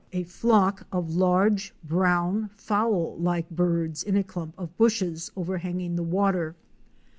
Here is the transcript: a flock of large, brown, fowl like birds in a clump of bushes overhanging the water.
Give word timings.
a 0.11 0.23
flock 0.23 0.87
of 0.91 1.13
large, 1.13 1.75
brown, 1.83 2.49
fowl 2.57 3.15
like 3.19 3.47
birds 3.51 4.01
in 4.01 4.17
a 4.17 4.23
clump 4.23 4.51
of 4.57 4.75
bushes 4.75 5.29
overhanging 5.37 5.95
the 5.95 6.01
water. 6.01 6.55